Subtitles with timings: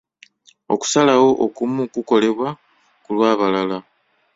[0.73, 2.49] Okusalawo okumu kukolebwa
[3.03, 3.77] ku lw'abalala.